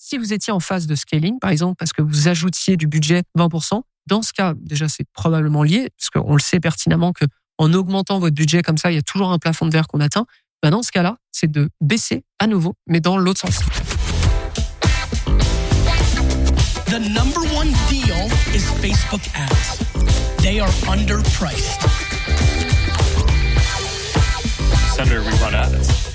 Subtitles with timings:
[0.00, 3.24] Si vous étiez en phase de scaling, par exemple, parce que vous ajoutiez du budget
[3.36, 7.24] 20%, dans ce cas, déjà, c'est probablement lié, parce qu'on le sait pertinemment que
[7.58, 9.98] en augmentant votre budget comme ça, il y a toujours un plafond de verre qu'on
[9.98, 10.24] atteint.
[10.62, 13.58] Ben dans ce cas-là, c'est de baisser à nouveau, mais dans l'autre sens.
[16.86, 19.78] The number one deal is Facebook ads.
[20.42, 21.82] They are underpriced.
[24.94, 26.07] Senator, we run ads.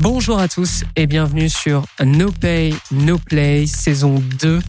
[0.00, 4.60] Bonjour à tous et bienvenue sur No Pay, No Play, saison 2,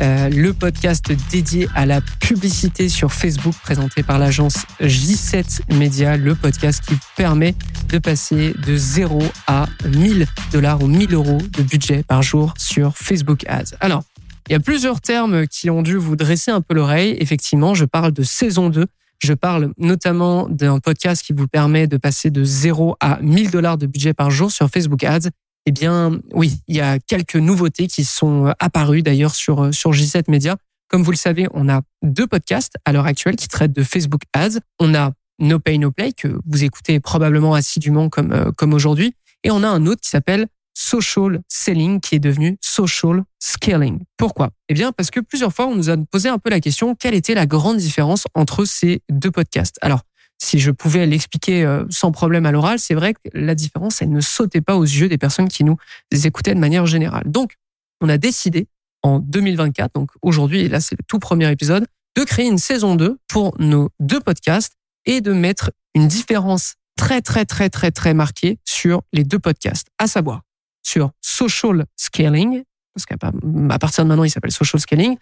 [0.00, 6.34] euh, le podcast dédié à la publicité sur Facebook présenté par l'agence J7 Media, le
[6.34, 7.54] podcast qui permet
[7.88, 12.96] de passer de 0 à 1000 dollars ou 1000 euros de budget par jour sur
[12.96, 13.76] Facebook Ads.
[13.80, 14.02] Alors,
[14.48, 17.16] il y a plusieurs termes qui ont dû vous dresser un peu l'oreille.
[17.18, 18.86] Effectivement, je parle de saison 2
[19.22, 23.78] je parle notamment d'un podcast qui vous permet de passer de 0 à 1000 dollars
[23.78, 25.30] de budget par jour sur Facebook Ads.
[25.66, 30.30] Eh bien, oui, il y a quelques nouveautés qui sont apparues d'ailleurs sur, sur J7
[30.30, 30.56] Media.
[30.88, 34.22] Comme vous le savez, on a deux podcasts à l'heure actuelle qui traitent de Facebook
[34.32, 34.60] Ads.
[34.78, 39.14] On a No Pay No Play que vous écoutez probablement assidûment comme, euh, comme aujourd'hui.
[39.42, 44.00] Et on a un autre qui s'appelle social selling qui est devenu social scaling.
[44.18, 44.50] Pourquoi?
[44.68, 47.14] Eh bien, parce que plusieurs fois, on nous a posé un peu la question quelle
[47.14, 49.78] était la grande différence entre ces deux podcasts?
[49.80, 50.02] Alors,
[50.38, 54.10] si je pouvais l'expliquer euh, sans problème à l'oral, c'est vrai que la différence, elle
[54.10, 55.78] ne sautait pas aux yeux des personnes qui nous
[56.12, 57.24] écoutaient de manière générale.
[57.24, 57.54] Donc,
[58.02, 58.68] on a décidé
[59.02, 62.96] en 2024, donc aujourd'hui, et là c'est le tout premier épisode, de créer une saison
[62.96, 64.74] 2 pour nos deux podcasts
[65.06, 69.88] et de mettre une différence très très très très très marquée sur les deux podcasts,
[69.98, 70.42] à savoir
[70.86, 72.62] sur social scaling,
[72.94, 75.16] parce qu'à partir de maintenant, il s'appelle social scaling.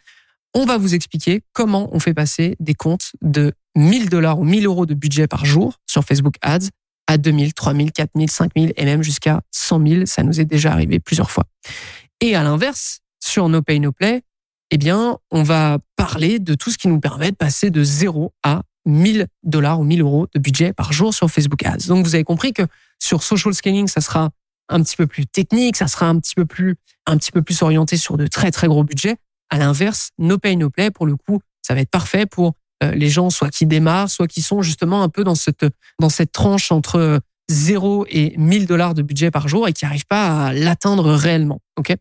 [0.52, 4.66] On va vous expliquer comment on fait passer des comptes de 1000 dollars ou 1000
[4.66, 6.68] euros de budget par jour sur Facebook Ads
[7.06, 10.06] à 2000, 3000, 4000, 5000 et même jusqu'à 100 000.
[10.06, 11.44] Ça nous est déjà arrivé plusieurs fois.
[12.20, 14.22] Et à l'inverse, sur No Pay No Play,
[14.70, 18.32] eh bien, on va parler de tout ce qui nous permet de passer de 0
[18.42, 21.86] à 1000 dollars ou 1000 euros de budget par jour sur Facebook Ads.
[21.88, 22.62] Donc, vous avez compris que
[22.98, 24.30] sur social scaling, ça sera
[24.68, 26.76] un petit peu plus technique, ça sera un petit peu plus,
[27.06, 29.16] un petit peu plus orienté sur de très très gros budgets.
[29.50, 32.92] À l'inverse, no pay no play, pour le coup, ça va être parfait pour euh,
[32.92, 35.66] les gens soit qui démarrent, soit qui sont justement un peu dans cette
[36.00, 37.20] dans cette tranche entre
[37.50, 41.60] 0 et 1000 dollars de budget par jour et qui n'arrivent pas à l'atteindre réellement.
[41.76, 41.94] Ok?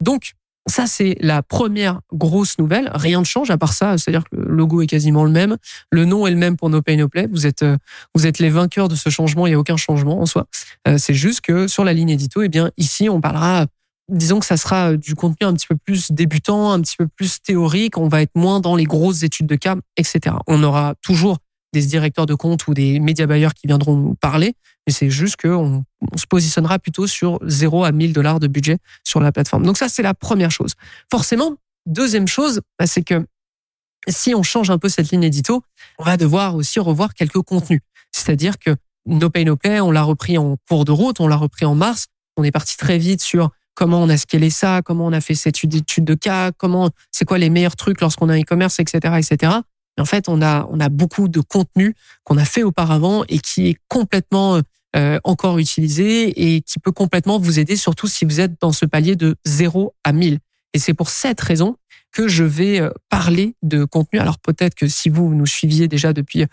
[0.00, 0.32] Donc
[0.66, 2.90] ça, c'est la première grosse nouvelle.
[2.94, 3.98] Rien ne change à part ça.
[3.98, 5.56] C'est-à-dire que le logo est quasiment le même.
[5.90, 7.28] Le nom est le même pour No Pay No Play.
[7.30, 7.76] Vous êtes, euh,
[8.14, 9.46] vous êtes les vainqueurs de ce changement.
[9.46, 10.46] Il n'y a aucun changement en soi.
[10.88, 13.66] Euh, c'est juste que sur la ligne édito, eh bien, ici, on parlera,
[14.08, 17.08] disons que ça sera euh, du contenu un petit peu plus débutant, un petit peu
[17.08, 17.98] plus théorique.
[17.98, 20.36] On va être moins dans les grosses études de cas, etc.
[20.46, 21.38] On aura toujours
[21.74, 24.54] des directeurs de compte ou des média buyers qui viendront nous parler,
[24.86, 28.78] mais c'est juste qu'on on se positionnera plutôt sur 0 à 1000 dollars de budget
[29.04, 29.64] sur la plateforme.
[29.64, 30.74] Donc ça, c'est la première chose.
[31.10, 33.26] Forcément, deuxième chose, bah, c'est que
[34.08, 35.62] si on change un peu cette ligne édito,
[35.98, 37.80] on va devoir aussi revoir quelques contenus.
[38.12, 41.36] C'est-à-dire que No Pay No Play, on l'a repris en cours de route, on l'a
[41.36, 42.06] repris en mars.
[42.36, 45.34] On est parti très vite sur comment on a scalé ça, comment on a fait
[45.34, 49.14] cette étude de cas, comment, c'est quoi les meilleurs trucs lorsqu'on a un e-commerce, etc.,
[49.18, 49.60] etc
[49.98, 51.94] en fait, on a, on a beaucoup de contenu
[52.24, 54.60] qu'on a fait auparavant et qui est complètement
[54.96, 58.86] euh, encore utilisé et qui peut complètement vous aider, surtout si vous êtes dans ce
[58.86, 60.38] palier de 0 à 1000.
[60.72, 61.76] Et c'est pour cette raison
[62.14, 64.20] que je vais euh, parler de contenu.
[64.20, 66.46] Alors peut-être que si vous nous suiviez déjà depuis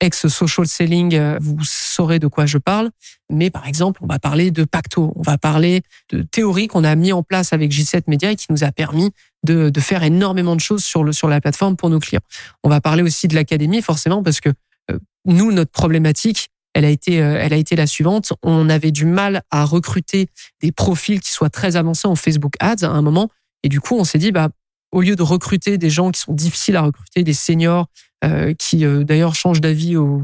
[0.00, 2.90] ex-social selling, euh, vous saurez de quoi je parle.
[3.28, 6.94] Mais par exemple, on va parler de Pacto, on va parler de théories qu'on a
[6.94, 9.10] mis en place avec J7 Media et qui nous a permis
[9.42, 12.22] de, de faire énormément de choses sur, le, sur la plateforme pour nos clients.
[12.62, 14.50] On va parler aussi de l'académie, forcément, parce que
[14.90, 18.34] euh, nous, notre problématique, elle a été, elle a été la suivante.
[18.44, 20.28] On avait du mal à recruter
[20.60, 23.30] des profils qui soient très avancés en Facebook Ads à un moment
[23.62, 24.48] et du coup, on s'est dit, bah,
[24.92, 27.86] au lieu de recruter des gens qui sont difficiles à recruter, des seniors
[28.24, 30.22] euh, qui euh, d'ailleurs changent d'avis au,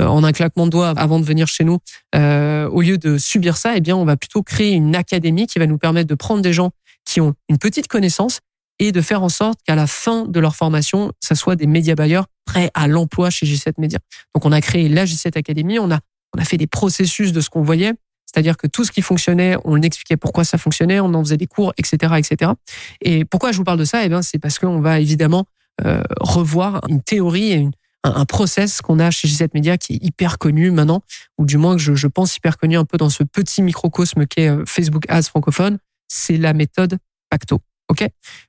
[0.00, 1.78] euh, en un claquement de doigts avant de venir chez nous,
[2.14, 5.58] euh, au lieu de subir ça, eh bien, on va plutôt créer une académie qui
[5.58, 6.70] va nous permettre de prendre des gens
[7.04, 8.40] qui ont une petite connaissance
[8.78, 11.94] et de faire en sorte qu'à la fin de leur formation, ça soit des média
[11.94, 13.98] buyers prêts à l'emploi chez G7 Media.
[14.34, 16.00] Donc, on a créé la G7 Academy, on a
[16.34, 17.92] on a fait des processus de ce qu'on voyait.
[18.32, 21.46] C'est-à-dire que tout ce qui fonctionnait, on expliquait pourquoi ça fonctionnait, on en faisait des
[21.46, 22.52] cours, etc., etc.
[23.00, 24.04] Et pourquoi je vous parle de ça?
[24.04, 25.44] Eh bien, c'est parce qu'on va évidemment
[25.84, 27.72] euh, revoir une théorie et une,
[28.04, 31.02] un, process qu'on a chez G7 Media qui est hyper connu maintenant,
[31.38, 34.26] ou du moins que je, je pense hyper connu un peu dans ce petit microcosme
[34.26, 35.78] qu'est euh, Facebook Ads francophone.
[36.08, 36.98] C'est la méthode
[37.30, 37.60] Pacto.
[37.88, 38.06] Ok?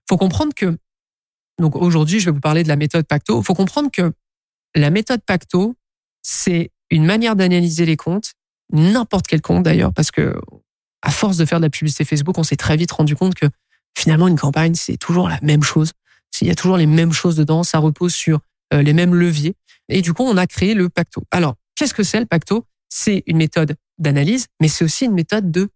[0.07, 0.77] Faut comprendre que
[1.59, 3.41] donc aujourd'hui, je vais vous parler de la méthode Pacto.
[3.41, 4.11] Faut comprendre que
[4.75, 5.75] la méthode Pacto,
[6.21, 8.33] c'est une manière d'analyser les comptes
[8.73, 10.35] n'importe quel compte d'ailleurs, parce que
[11.01, 13.45] à force de faire de la publicité Facebook, on s'est très vite rendu compte que
[13.97, 15.91] finalement une campagne c'est toujours la même chose.
[16.41, 18.39] Il y a toujours les mêmes choses dedans, ça repose sur
[18.73, 19.55] euh, les mêmes leviers.
[19.89, 21.23] Et du coup, on a créé le Pacto.
[21.31, 22.65] Alors, qu'est-ce que c'est le Pacto?
[22.89, 25.69] C'est une méthode d'analyse, mais c'est aussi une méthode de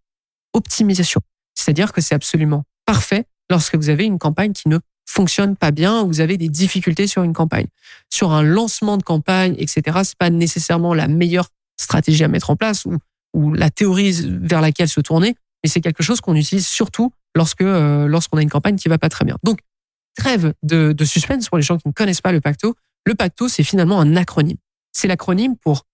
[0.52, 1.20] optimisation.
[1.54, 6.02] C'est-à-dire que c'est absolument parfait lorsque vous avez une campagne qui ne fonctionne pas bien,
[6.02, 7.66] ou vous avez des difficultés sur une campagne.
[8.10, 11.48] Sur un lancement de campagne, etc., c'est pas nécessairement la meilleure
[11.78, 12.98] stratégie à mettre en place ou,
[13.34, 17.62] ou la théorie vers laquelle se tourner, mais c'est quelque chose qu'on utilise surtout lorsque
[17.62, 19.36] euh, lorsqu'on a une campagne qui va pas très bien.
[19.42, 19.60] Donc,
[20.16, 22.74] trêve de, de suspense pour les gens qui ne connaissent pas le Pacto.
[23.04, 24.56] Le Pacto, c'est finalement un acronyme.
[24.92, 25.84] C'est l'acronyme pour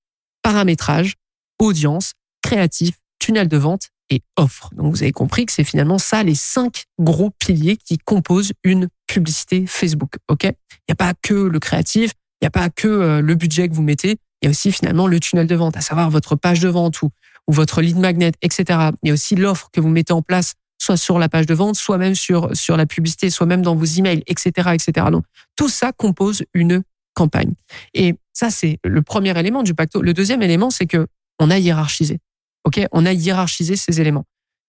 [0.42, 1.14] paramétrage,
[1.58, 4.70] audience, créatif, tunnel de vente et offre.
[4.74, 8.88] Donc vous avez compris que c'est finalement ça les cinq gros piliers qui composent une
[9.06, 10.16] publicité Facebook.
[10.28, 10.44] Ok?
[10.44, 10.48] Il
[10.88, 13.74] n'y a pas que le créatif, il n'y a pas que euh, le budget que
[13.74, 16.60] vous mettez, il y a aussi finalement le tunnel de vente, à savoir votre page
[16.60, 17.08] de vente ou,
[17.46, 18.90] ou votre lead magnet, etc.
[19.02, 21.54] Il y a aussi l'offre que vous mettez en place soit sur la page de
[21.54, 25.06] vente, soit même sur, sur la publicité, soit même dans vos emails, etc., etc.
[25.10, 25.24] Donc,
[25.56, 26.82] tout ça compose une
[27.14, 27.54] campagne.
[27.94, 30.02] Et ça, c'est le premier élément du pacto.
[30.02, 31.06] Le deuxième élément, c'est que
[31.38, 32.18] on a hiérarchisé.
[32.64, 32.80] OK?
[32.92, 34.26] On a hiérarchisé ces éléments.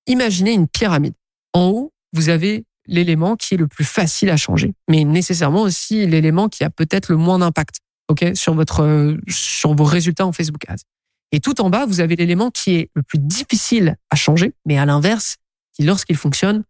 [0.07, 1.15] Imaginez une pyramide.
[1.51, 6.05] En haut, vous avez l'élément qui est le plus facile à changer, mais nécessairement aussi
[6.05, 8.25] l'élément qui a peut-être le moins d'impact, OK?
[8.35, 10.83] Sur votre, sur vos résultats en Facebook Ads.
[11.31, 14.77] Et tout en bas, vous avez l'élément qui est le plus difficile à changer, mais
[14.77, 15.37] à l'inverse,
[15.73, 16.63] qui, lorsqu'il fonctionne,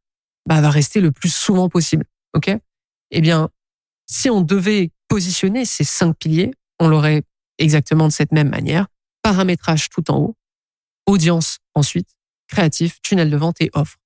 [0.47, 2.05] bah, va rester le plus souvent possible.
[2.33, 2.49] OK?
[3.11, 3.49] Eh bien,
[4.07, 7.23] si on devait positionner ces cinq piliers, on l'aurait
[7.57, 8.87] exactement de cette même manière.
[9.21, 10.35] Paramétrage tout en haut,
[11.05, 12.09] audience ensuite,
[12.47, 13.97] créatif, tunnel de vente et offre.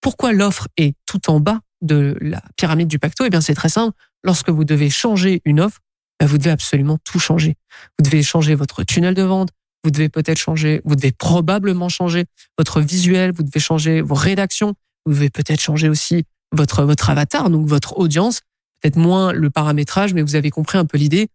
[0.00, 3.24] Pourquoi l'offre est tout en bas de la pyramide du pacto?
[3.24, 3.96] Eh bien, c'est très simple.
[4.22, 5.80] Lorsque vous devez changer une offre,
[6.24, 7.58] bah, vous devez absolument tout changer.
[7.98, 9.50] Vous devez changer votre tunnel de vente,
[9.84, 12.24] vous devez peut-être changer, vous devez probablement changer
[12.56, 14.72] votre visuel, vous devez changer vos rédactions,
[15.04, 18.40] vous devez peut-être changer aussi votre, votre avatar, donc votre audience,
[18.80, 21.28] peut-être moins le paramétrage, mais vous avez compris un peu l'idée.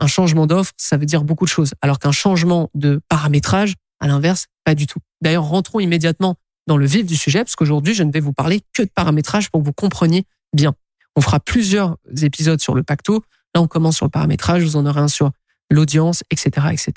[0.00, 4.08] Un changement d'offre, ça veut dire beaucoup de choses, alors qu'un changement de paramétrage, à
[4.08, 4.98] l'inverse, pas du tout.
[5.20, 6.34] D'ailleurs, rentrons immédiatement
[6.66, 9.52] dans le vif du sujet, parce qu'aujourd'hui, je ne vais vous parler que de paramétrage
[9.52, 10.74] pour que vous compreniez bien.
[11.14, 13.22] On fera plusieurs épisodes sur le pacto.
[13.54, 15.30] Là, on commence sur le paramétrage, vous en aurez un sur
[15.70, 16.92] l'audience, etc., etc.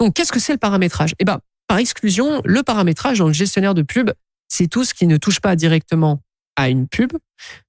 [0.00, 1.14] Donc, qu'est-ce que c'est le paramétrage?
[1.18, 4.10] Eh ben, par exclusion, le paramétrage dans le gestionnaire de pub,
[4.48, 6.20] c'est tout ce qui ne touche pas directement
[6.56, 7.12] à une pub,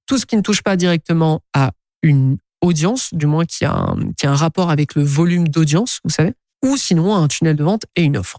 [0.06, 1.72] tout ce qui ne touche pas directement à
[2.02, 6.00] une audience, du moins qui a un, qui a un rapport avec le volume d'audience,
[6.04, 6.34] vous savez,
[6.64, 8.38] ou sinon un tunnel de vente et une offre.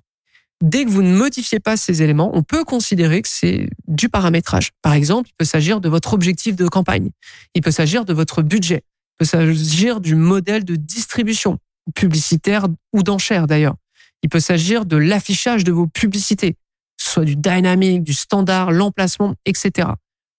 [0.61, 4.71] Dès que vous ne modifiez pas ces éléments, on peut considérer que c'est du paramétrage.
[4.81, 7.11] Par exemple, il peut s'agir de votre objectif de campagne,
[7.55, 8.83] il peut s'agir de votre budget,
[9.19, 11.59] peut s'agir du modèle de distribution,
[11.93, 13.75] publicitaire ou d'enchères d'ailleurs.
[14.23, 16.55] Il peut s'agir de l'affichage de vos publicités,
[16.99, 19.89] soit du dynamique, du standard, l'emplacement, etc.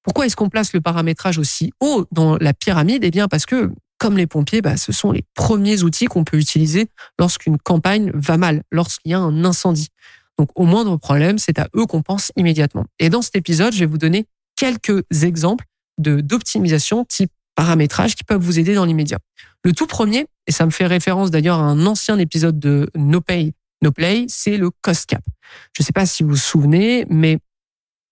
[0.03, 3.05] Pourquoi est-ce qu'on place le paramétrage aussi haut dans la pyramide?
[3.05, 6.39] Eh bien parce que, comme les pompiers, bah, ce sont les premiers outils qu'on peut
[6.39, 6.89] utiliser
[7.19, 9.89] lorsqu'une campagne va mal, lorsqu'il y a un incendie.
[10.39, 12.87] Donc au moindre problème, c'est à eux qu'on pense immédiatement.
[12.99, 15.67] Et dans cet épisode, je vais vous donner quelques exemples
[15.99, 17.31] d'optimisation type
[17.61, 19.19] paramétrage qui peuvent vous aider dans l'immédiat.
[19.65, 23.21] Le tout premier, et ça me fait référence d'ailleurs à un ancien épisode de No
[23.21, 23.53] Pay,
[23.83, 25.23] No Play, c'est le cost cap.
[25.77, 27.37] Je ne sais pas si vous vous souvenez, mais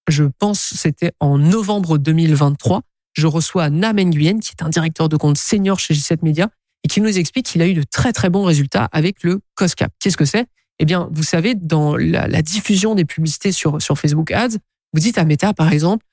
[0.06, 2.82] je pense c'était en novembre 2023.
[3.14, 6.50] Je reçois Nam Nguyen, qui est un directeur de compte senior chez G7 Media,
[6.84, 9.76] et qui nous explique qu'il a eu de très très bons résultats avec le cost
[9.76, 9.90] cap.
[9.98, 10.44] Qu'est-ce que c'est?
[10.78, 14.58] Eh bien, vous savez, dans la, la, diffusion des publicités sur, sur Facebook Ads,
[14.92, 16.04] vous dites à Meta, par exemple,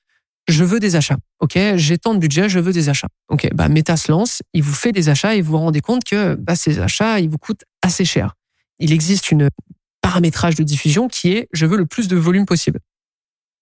[0.48, 1.18] je veux des achats.
[1.40, 3.08] Ok, j'ai tant de budget, je veux des achats.
[3.28, 6.04] Ok, bah Meta se lance, il vous fait des achats et vous vous rendez compte
[6.04, 8.34] que bah, ces achats, ils vous coûtent assez cher.
[8.78, 9.48] Il existe une
[10.00, 12.80] paramétrage de diffusion qui est je veux le plus de volume possible.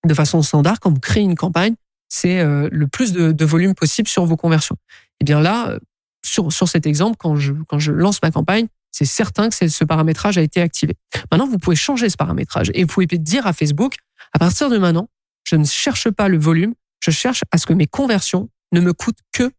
[0.05, 1.75] De façon standard, quand vous créez une campagne,
[2.09, 4.77] c'est euh, le plus de, de, volume possible sur vos conversions.
[4.77, 5.79] Et eh bien là,
[6.25, 9.85] sur, sur cet exemple, quand je, quand je lance ma campagne, c'est certain que ce
[9.85, 10.95] paramétrage a été activé.
[11.33, 13.97] Maintenant, vous pouvez changer ce paramétrage et vous pouvez dire à Facebook,
[14.33, 15.09] à partir de maintenant,
[15.45, 18.93] je ne cherche pas le volume, je cherche à ce que mes conversions ne me
[18.93, 19.51] coûtent que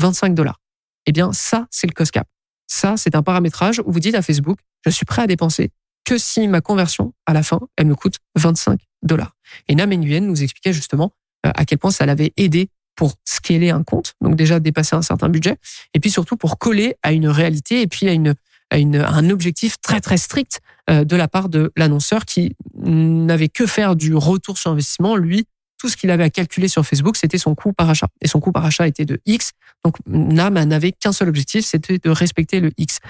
[0.00, 0.60] 25 dollars.
[1.06, 2.26] Eh bien, ça, c'est le cost cap.
[2.66, 5.70] Ça, c'est un paramétrage où vous dites à Facebook, je suis prêt à dépenser
[6.04, 9.36] que si ma conversion, à la fin, elle me coûte 25 dollars.
[9.68, 11.12] Et Nam Nguyen nous expliquait justement
[11.46, 15.02] euh, à quel point ça l'avait aidé pour scaler un compte, donc déjà dépasser un
[15.02, 15.56] certain budget,
[15.94, 18.34] et puis surtout pour coller à une réalité et puis à une
[18.72, 20.60] un objectif très très strict
[20.90, 25.16] euh, de la part de l'annonceur qui n'avait que faire du retour sur investissement.
[25.16, 25.46] Lui,
[25.78, 28.08] tout ce qu'il avait à calculer sur Facebook, c'était son coût par achat.
[28.20, 29.52] Et son coût par achat était de X.
[29.84, 33.00] Donc NAM n'avait qu'un seul objectif, c'était de respecter le X.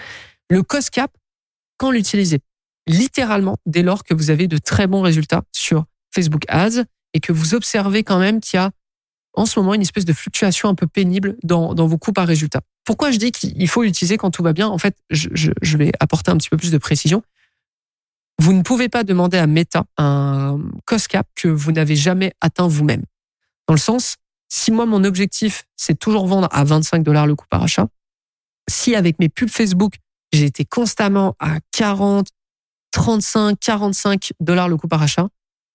[0.50, 1.11] Le cost cap,
[1.76, 2.40] quand l'utiliser
[2.87, 7.33] littéralement dès lors que vous avez de très bons résultats sur Facebook Ads et que
[7.33, 8.71] vous observez quand même qu'il y a
[9.35, 12.61] en ce moment une espèce de fluctuation un peu pénible dans, vos coûts par résultat.
[12.85, 14.69] Pourquoi je dis qu'il faut l'utiliser quand tout va bien?
[14.69, 17.23] En fait, je, je, vais apporter un petit peu plus de précision.
[18.39, 22.67] Vous ne pouvez pas demander à Meta un cost cap que vous n'avez jamais atteint
[22.67, 23.05] vous-même.
[23.69, 24.17] Dans le sens,
[24.49, 27.87] si moi mon objectif c'est toujours vendre à 25 dollars le coût par achat,
[28.69, 29.95] si avec mes pubs Facebook
[30.33, 32.27] j'ai été constamment à 40,
[32.91, 35.29] 35, 45 dollars le coût par achat,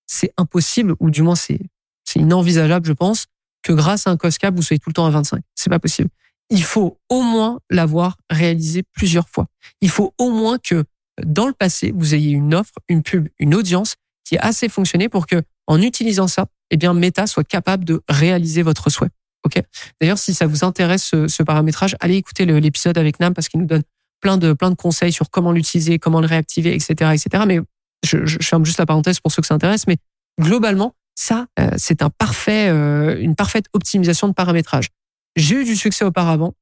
[0.06, 1.60] c'est impossible, ou du moins c'est
[2.04, 3.28] c'est inenvisageable, je pense,
[3.64, 5.42] que grâce à un cost cap, vous soyez tout le temps à 25.
[5.56, 6.10] C'est pas possible.
[6.50, 9.48] Il faut au moins l'avoir réalisé plusieurs fois.
[9.82, 10.86] Il faut au moins que
[11.24, 15.10] dans le passé, vous ayez une offre, une pub, une audience qui a assez fonctionné
[15.10, 19.10] pour que, en utilisant ça, eh bien, Meta soit capable de réaliser votre souhait.
[19.46, 19.62] Ok?
[20.00, 23.66] D'ailleurs, si ça vous intéresse ce, paramétrage, allez écouter l'épisode avec Nam parce qu'il nous
[23.66, 23.84] donne
[24.20, 27.44] plein de plein de conseils sur comment l'utiliser, comment le réactiver, etc., etc.
[27.48, 27.60] Mais
[28.04, 29.88] je, je ferme juste la parenthèse pour ceux que ça intéresse.
[29.88, 29.98] Mais
[30.40, 34.90] globalement, ça, euh, c'est un parfait, euh, une parfaite optimisation de paramétrage.
[35.36, 36.54] J'ai eu du succès auparavant.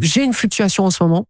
[0.00, 1.26] J'ai une fluctuation en ce moment.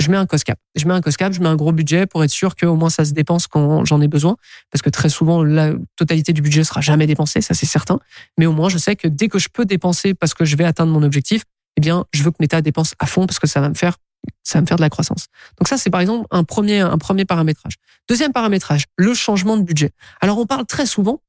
[0.00, 0.58] Je mets un cost cap.
[0.74, 2.90] Je mets un cost cap, je mets un gros budget pour être sûr qu'au moins
[2.90, 4.36] ça se dépense quand j'en ai besoin.
[4.72, 8.00] Parce que très souvent, la totalité du budget sera jamais dépensée, ça c'est certain.
[8.38, 10.64] Mais au moins, je sais que dès que je peux dépenser parce que je vais
[10.64, 11.44] atteindre mon objectif,
[11.76, 13.98] eh bien, je veux que Meta dépense à fond parce que ça va me faire,
[14.42, 15.26] ça va me faire de la croissance.
[15.58, 17.74] Donc ça, c'est par exemple un premier, un premier paramétrage.
[18.08, 19.92] Deuxième paramétrage, le changement de budget.
[20.20, 21.20] Alors, on parle très souvent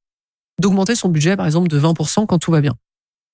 [0.60, 2.76] d'augmenter son budget, par exemple, de 20% quand tout va bien.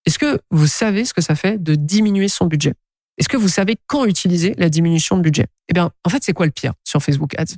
[0.05, 2.73] Est-ce que vous savez ce que ça fait de diminuer son budget?
[3.17, 5.45] Est-ce que vous savez quand utiliser la diminution de budget?
[5.69, 7.55] Eh bien, en fait, c'est quoi le pire sur Facebook Ads?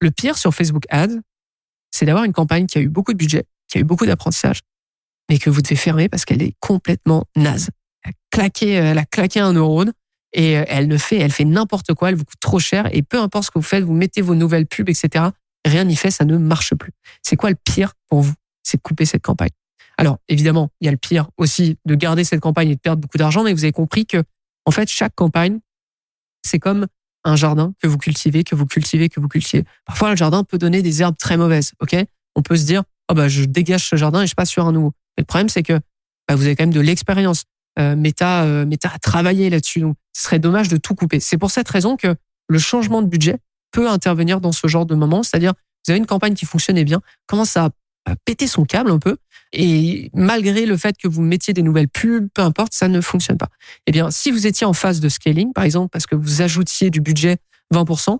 [0.00, 1.18] Le pire sur Facebook Ads,
[1.90, 4.60] c'est d'avoir une campagne qui a eu beaucoup de budget, qui a eu beaucoup d'apprentissage,
[5.28, 7.70] mais que vous devez fermer parce qu'elle est complètement naze.
[8.04, 9.92] Elle a claqué, elle a claqué un neurone
[10.32, 13.02] et euh, elle ne fait, elle fait n'importe quoi, elle vous coûte trop cher et
[13.02, 15.26] peu importe ce que vous faites, vous mettez vos nouvelles pubs, etc.
[15.64, 16.92] Rien n'y fait, ça ne marche plus.
[17.22, 18.34] C'est quoi le pire pour vous?
[18.62, 19.50] C'est de couper cette campagne.
[19.98, 23.00] Alors, évidemment, il y a le pire aussi de garder cette campagne et de perdre
[23.00, 24.22] beaucoup d'argent, mais vous avez compris que,
[24.64, 25.60] en fait, chaque campagne,
[26.42, 26.86] c'est comme
[27.24, 29.64] un jardin que vous cultivez, que vous cultivez, que vous cultivez.
[29.84, 31.96] Parfois, le jardin peut donner des herbes très mauvaises, ok?
[32.34, 34.72] On peut se dire, oh bah, je dégage ce jardin et je passe sur un
[34.72, 34.92] nouveau.
[35.16, 35.78] Mais le problème, c'est que
[36.28, 37.44] bah, vous avez quand même de l'expérience.
[37.78, 41.20] Euh, Meta, euh, Meta travaillé là-dessus, donc ce serait dommage de tout couper.
[41.20, 42.14] C'est pour cette raison que
[42.48, 43.38] le changement de budget
[43.70, 45.54] peut intervenir dans ce genre de moment, c'est-à-dire
[45.86, 47.70] vous avez une campagne qui fonctionnait bien, commence à
[48.24, 49.16] péter son câble un peu.
[49.52, 53.36] Et malgré le fait que vous mettiez des nouvelles pubs, peu importe, ça ne fonctionne
[53.36, 53.48] pas.
[53.86, 56.90] Eh bien, si vous étiez en phase de scaling, par exemple, parce que vous ajoutiez
[56.90, 57.36] du budget
[57.74, 58.18] 20%,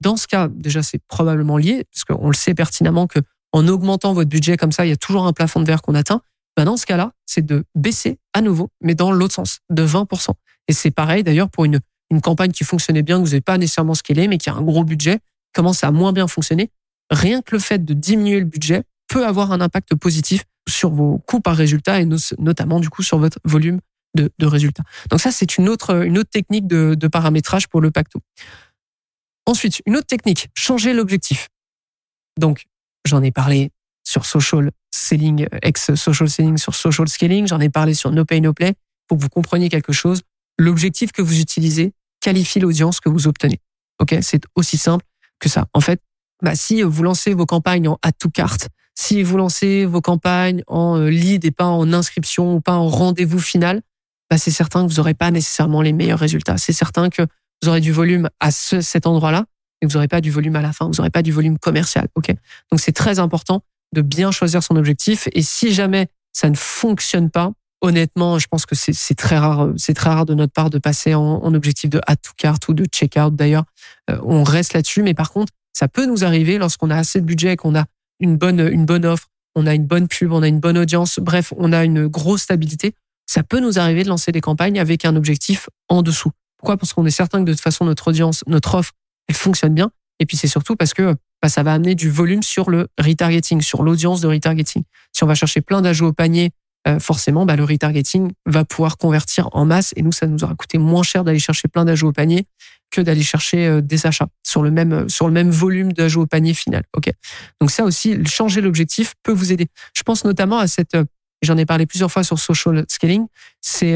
[0.00, 3.20] dans ce cas, déjà, c'est probablement lié, parce qu'on le sait pertinemment que
[3.52, 5.94] en augmentant votre budget comme ça, il y a toujours un plafond de verre qu'on
[5.94, 6.20] atteint.
[6.56, 10.30] Ben dans ce cas-là, c'est de baisser à nouveau, mais dans l'autre sens, de 20%.
[10.68, 11.80] Et c'est pareil d'ailleurs pour une,
[12.10, 14.62] une campagne qui fonctionnait bien, que vous n'avez pas nécessairement scalé, mais qui a un
[14.62, 15.20] gros budget,
[15.54, 16.70] commence à moins bien fonctionner.
[17.10, 21.18] Rien que le fait de diminuer le budget peut avoir un impact positif sur vos
[21.18, 22.08] coûts par résultat et
[22.38, 23.80] notamment du coup sur votre volume
[24.14, 24.82] de, de résultats.
[25.10, 28.20] Donc ça, c'est une autre, une autre technique de, de paramétrage pour le pacto.
[29.46, 31.48] Ensuite, une autre technique, changer l'objectif.
[32.38, 32.64] Donc,
[33.04, 33.70] j'en ai parlé
[34.02, 38.52] sur social selling, ex-social selling, sur social scaling, j'en ai parlé sur no pay, no
[38.52, 38.74] play,
[39.06, 40.22] pour que vous compreniez quelque chose.
[40.58, 43.60] L'objectif que vous utilisez qualifie l'audience que vous obtenez.
[44.00, 45.04] Ok, c'est aussi simple
[45.38, 45.66] que ça.
[45.74, 46.00] En fait,
[46.42, 48.58] bah, si vous lancez vos campagnes en add to cart,
[48.96, 52.88] si vous lancez vos campagnes en euh, lead et pas en inscription ou pas en
[52.88, 53.82] rendez-vous final,
[54.30, 56.56] bah c'est certain que vous n'aurez pas nécessairement les meilleurs résultats.
[56.56, 57.22] C'est certain que
[57.62, 59.44] vous aurez du volume à ce, cet endroit-là,
[59.80, 60.86] mais vous n'aurez pas du volume à la fin.
[60.86, 62.08] Vous n'aurez pas du volume commercial.
[62.14, 62.34] Ok.
[62.70, 63.62] Donc c'est très important
[63.94, 65.28] de bien choisir son objectif.
[65.32, 69.68] Et si jamais ça ne fonctionne pas, honnêtement, je pense que c'est très rare.
[69.76, 72.58] C'est très rare de notre part de passer en, en objectif de add to cart
[72.68, 73.36] ou de checkout.
[73.36, 73.64] D'ailleurs,
[74.10, 75.02] euh, on reste là-dessus.
[75.02, 77.84] Mais par contre, ça peut nous arriver lorsqu'on a assez de budget et qu'on a
[78.20, 81.18] une bonne, une bonne offre, on a une bonne pub, on a une bonne audience,
[81.18, 82.94] bref, on a une grosse stabilité,
[83.26, 86.30] ça peut nous arriver de lancer des campagnes avec un objectif en dessous.
[86.58, 86.76] Pourquoi?
[86.76, 88.92] Parce qu'on est certain que de toute façon, notre audience, notre offre,
[89.28, 89.90] elle fonctionne bien.
[90.20, 93.60] Et puis c'est surtout parce que bah, ça va amener du volume sur le retargeting,
[93.60, 94.84] sur l'audience de retargeting.
[95.12, 96.50] Si on va chercher plein d'ajouts au panier
[96.86, 99.92] euh, forcément, bah, le retargeting va pouvoir convertir en masse.
[99.96, 102.46] Et nous, ça nous aura coûté moins cher d'aller chercher plein d'ajouts au panier
[102.90, 106.22] que d'aller chercher euh, des achats sur le même euh, sur le même volume d'ajouts
[106.22, 106.84] au panier final.
[106.96, 107.10] Ok.
[107.60, 109.66] Donc ça aussi, changer l'objectif peut vous aider.
[109.96, 110.96] Je pense notamment à cette
[111.42, 113.26] J'en ai parlé plusieurs fois sur social scaling.
[113.60, 113.94] C'est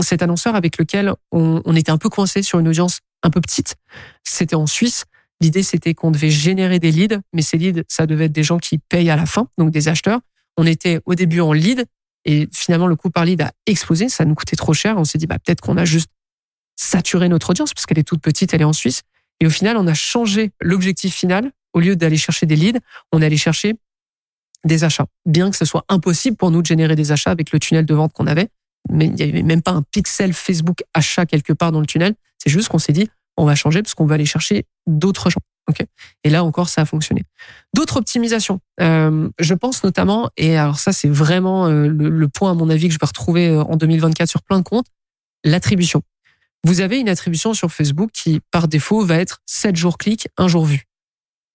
[0.00, 3.42] cet annonceur avec lequel on, on était un peu coincé sur une audience un peu
[3.42, 3.76] petite.
[4.24, 5.04] C'était en Suisse.
[5.42, 8.58] L'idée, c'était qu'on devait générer des leads, mais ces leads, ça devait être des gens
[8.58, 10.20] qui payent à la fin, donc des acheteurs.
[10.56, 11.86] On était au début en lead
[12.24, 14.08] et finalement, le coût par lead a explosé.
[14.08, 14.98] Ça nous coûtait trop cher.
[14.98, 16.10] On s'est dit, bah, peut-être qu'on a juste
[16.76, 19.02] saturé notre audience parce qu'elle est toute petite, elle est en Suisse.
[19.40, 22.80] Et au final, on a changé l'objectif final Au lieu d'aller chercher des leads,
[23.12, 23.74] on allait chercher
[24.64, 25.06] des achats.
[25.24, 27.94] Bien que ce soit impossible pour nous de générer des achats avec le tunnel de
[27.94, 28.48] vente qu'on avait,
[28.90, 32.14] mais il n'y avait même pas un pixel Facebook achat quelque part dans le tunnel.
[32.38, 33.08] C'est juste qu'on s'est dit,
[33.38, 35.40] on va changer parce qu'on va aller chercher d'autres gens.
[35.70, 35.86] Okay
[36.24, 37.24] et là encore, ça a fonctionné.
[37.74, 38.60] D'autres optimisations.
[38.80, 42.88] Euh, je pense notamment, et alors ça c'est vraiment euh, le, point à mon avis
[42.88, 44.86] que je vais retrouver euh, en 2024 sur plein de comptes,
[45.44, 46.02] l'attribution.
[46.64, 50.48] Vous avez une attribution sur Facebook qui, par défaut, va être 7 jours clics, 1
[50.48, 50.84] jour vu.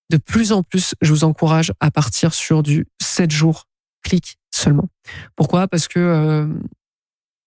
[0.10, 3.68] De plus en plus, je vous encourage à partir sur du 7 jours
[4.04, 4.90] clics seulement.
[5.36, 5.68] Pourquoi?
[5.68, 6.48] Parce que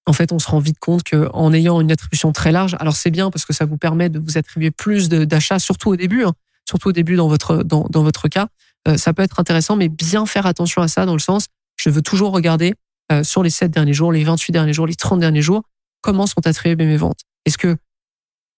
[0.07, 3.11] en fait, on se rend vite compte qu'en ayant une attribution très large, alors c'est
[3.11, 6.33] bien parce que ça vous permet de vous attribuer plus d'achats, surtout au début, hein,
[6.69, 8.49] surtout au début dans votre dans, dans votre cas,
[8.87, 11.47] euh, ça peut être intéressant, mais bien faire attention à ça dans le sens,
[11.77, 12.75] je veux toujours regarder
[13.11, 15.63] euh, sur les 7 derniers jours, les 28 derniers jours, les 30 derniers jours,
[16.03, 17.21] comment sont attribuées mes ventes.
[17.45, 17.77] Est-ce que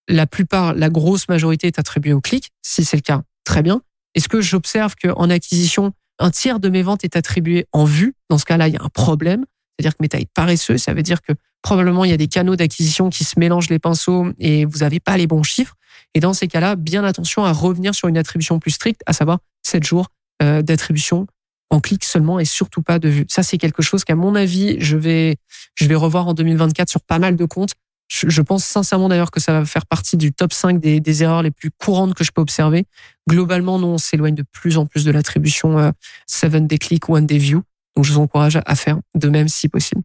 [0.08, 2.50] la plupart, la grosse majorité est attribuée au clic?
[2.62, 3.80] Si c'est le cas, très bien.
[4.14, 8.14] Est-ce que j'observe qu'en acquisition, un tiers de mes ventes est attribué en vue?
[8.28, 9.44] Dans ce cas-là, il y a un problème
[9.80, 11.32] c'est-à-dire que mes tailles paresseux, ça veut dire que
[11.62, 15.00] probablement il y a des canaux d'acquisition qui se mélangent les pinceaux et vous n'avez
[15.00, 15.74] pas les bons chiffres.
[16.14, 19.38] Et dans ces cas-là, bien attention à revenir sur une attribution plus stricte, à savoir
[19.62, 20.08] 7 jours
[20.42, 21.26] euh, d'attribution
[21.70, 23.24] en clic seulement et surtout pas de vue.
[23.28, 25.36] Ça, c'est quelque chose qu'à mon avis, je vais,
[25.76, 27.72] je vais revoir en 2024 sur pas mal de comptes.
[28.08, 31.52] Je, pense sincèrement d'ailleurs que ça va faire partie du top 5 des, erreurs les
[31.52, 32.84] plus courantes que je peux observer.
[33.28, 35.92] Globalement, non, on s'éloigne de plus en plus de l'attribution
[36.26, 37.62] 7 euh, des clics, 1 des views.
[37.96, 40.02] Donc, je vous encourage à faire de même si possible.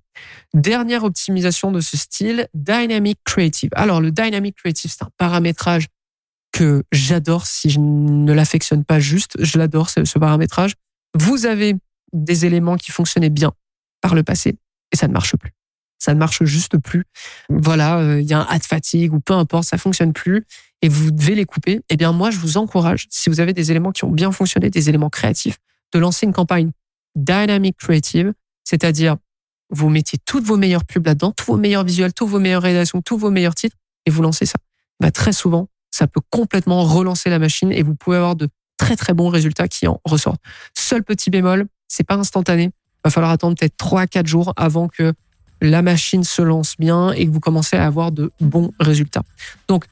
[0.53, 3.69] Dernière optimisation de ce style, Dynamic Creative.
[3.75, 5.87] Alors, le Dynamic Creative, c'est un paramétrage
[6.51, 9.33] que j'adore si je ne l'affectionne pas juste.
[9.39, 10.75] Je l'adore, ce paramétrage.
[11.13, 11.75] Vous avez
[12.13, 13.51] des éléments qui fonctionnaient bien
[14.01, 14.55] par le passé
[14.91, 15.51] et ça ne marche plus.
[15.99, 17.05] Ça ne marche juste plus.
[17.49, 20.45] Voilà, euh, il y a un ad fatigue ou peu importe, ça fonctionne plus
[20.81, 21.81] et vous devez les couper.
[21.89, 24.69] Eh bien, moi, je vous encourage, si vous avez des éléments qui ont bien fonctionné,
[24.69, 25.57] des éléments créatifs,
[25.93, 26.71] de lancer une campagne
[27.15, 29.17] dynamic creative, c'est-à-dire
[29.69, 33.01] vous mettez toutes vos meilleures pubs là-dedans, tous vos meilleurs visuels, tous vos meilleures rédactions,
[33.01, 34.57] tous vos meilleurs titres, et vous lancez ça.
[34.99, 38.95] Bah, très souvent, ça peut complètement relancer la machine et vous pouvez avoir de très
[38.95, 40.41] très bons résultats qui en ressortent.
[40.77, 42.71] Seul petit bémol, c'est pas instantané.
[43.03, 45.13] Va falloir attendre peut-être 3 à 4 jours avant que
[45.61, 49.23] la machine se lance bien et que vous commencez à avoir de bons résultats.
[49.67, 49.85] Donc,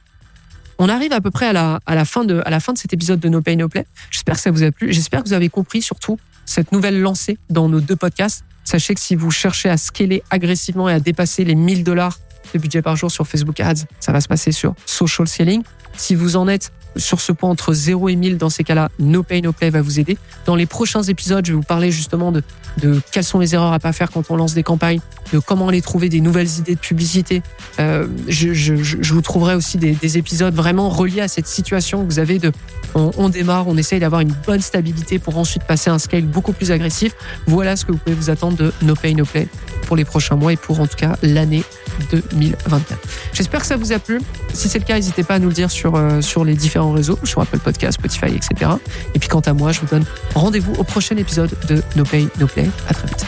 [0.79, 2.77] on arrive à peu près à la, à la, fin, de, à la fin de
[2.77, 3.85] cet épisode de No Pay No Play.
[4.11, 4.91] J'espère que ça vous a plu.
[4.91, 8.43] J'espère que vous avez compris surtout cette nouvelle lancée dans nos deux podcasts.
[8.63, 12.17] Sachez que si vous cherchez à scaler agressivement et à dépasser les 1000 dollars
[12.53, 15.63] de budget par jour sur Facebook Ads, ça va se passer sur Social Selling.
[15.97, 19.23] Si vous en êtes sur ce point entre 0 et 1000, dans ces cas-là, No
[19.23, 20.17] Pay No Play va vous aider.
[20.45, 22.43] Dans les prochains épisodes, je vais vous parler justement de,
[22.81, 24.99] de quelles sont les erreurs à pas faire quand on lance des campagnes,
[25.31, 27.41] de comment aller trouver des nouvelles idées de publicité.
[27.79, 32.05] Euh, je, je, je, vous trouverai aussi des, des, épisodes vraiment reliés à cette situation
[32.05, 32.51] que vous avez de
[32.95, 36.23] on, on démarre, on essaye d'avoir une bonne stabilité pour ensuite passer à un scale
[36.23, 37.13] beaucoup plus agressif.
[37.47, 39.47] Voilà ce que vous pouvez vous attendre de No Pay No Play
[39.85, 41.63] pour les prochains mois et pour en tout cas l'année
[42.11, 42.99] 2024.
[43.33, 44.19] J'espère que ça vous a plu.
[44.53, 46.91] Si c'est le cas, n'hésitez pas à nous le dire sur, euh, sur les différents
[46.91, 48.71] réseaux, sur Apple Podcast, Spotify, etc.
[49.13, 52.27] Et puis quant à moi, je vous donne rendez-vous au prochain épisode de No Pay,
[52.39, 52.69] No Play.
[52.87, 53.25] À très vite.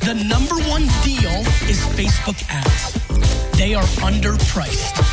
[0.00, 2.92] The number one deal is Facebook ads.
[3.56, 5.11] They are underpriced.